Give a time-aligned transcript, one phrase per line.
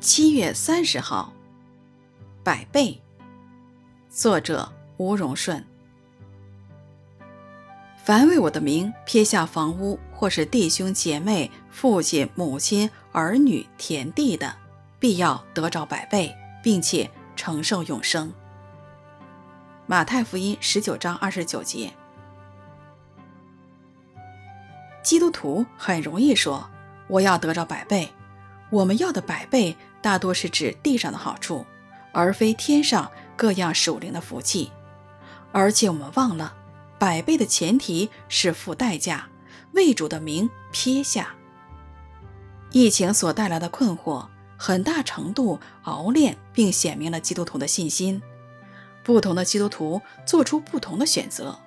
[0.00, 1.32] 七月三十号，
[2.44, 3.02] 百倍。
[4.08, 5.64] 作者吴荣顺。
[8.04, 14.54] 凡为我的名撇下房屋，或是弟兄姐妹、父亲、母亲、儿女、田地的，
[15.00, 18.32] 必要得着百倍，并且承受永生。
[19.86, 21.92] 马太福音十九章二十九节。
[25.02, 26.70] 基督徒很容易说
[27.08, 28.08] ：“我要得着百倍。”
[28.70, 31.64] 我们要的百倍，大多是指地上的好处，
[32.12, 34.70] 而非天上各样属灵的福气。
[35.52, 36.54] 而且我们忘了，
[36.98, 39.28] 百倍的前提是付代价，
[39.72, 41.34] 为主的名撇下。
[42.70, 44.26] 疫情所带来的困惑，
[44.58, 48.20] 很大程度熬炼并显明了基督徒的信心。
[49.02, 51.58] 不同的基督徒做出不同的选择，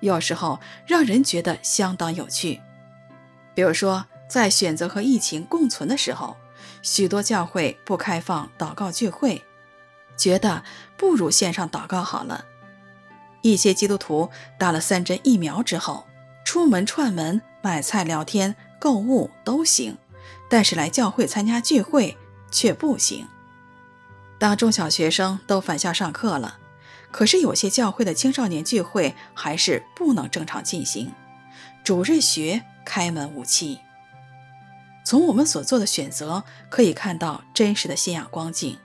[0.00, 2.60] 有时候让人觉得相当有趣。
[3.54, 6.36] 比如说，在选择和疫情共存的时候。
[6.82, 9.44] 许多教会不开放祷告聚会，
[10.16, 10.64] 觉得
[10.96, 12.46] 不如线上祷告好了。
[13.42, 16.06] 一些基督徒打了三针疫苗之后，
[16.44, 19.96] 出门串门、买菜、聊天、购物都行，
[20.48, 22.16] 但是来教会参加聚会
[22.50, 23.26] 却不行。
[24.38, 26.58] 当中小学生都返校上课了，
[27.10, 31.12] 可是有些教会的青少年聚会还是不能正常进行，
[31.84, 33.80] 主日学开门无期。
[35.10, 38.78] 从我们所做的选择可以看到真实的信仰光景，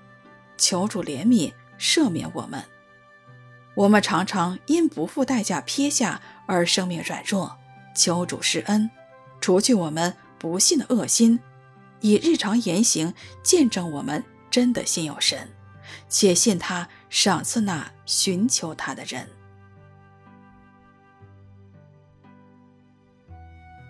[0.58, 2.64] 求主怜悯赦免我们。
[3.76, 7.56] 我们常常因不付代价撇下而生命软弱，
[7.96, 8.90] 求主施恩，
[9.40, 11.40] 除去我们不信的恶心，
[12.02, 15.48] 以日常言行见证我们真的信有神，
[16.10, 19.30] 且信他赏赐那寻求他的人。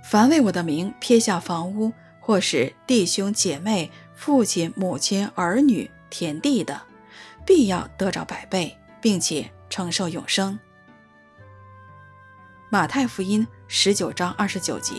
[0.03, 1.93] 凡为我的名撇下房屋，
[2.25, 6.81] 或是弟兄姐妹、父亲、母亲、儿女、田地的，
[7.45, 10.57] 必要得着百倍，并且承受永生。
[12.71, 14.95] 马太福音十九章二十九节。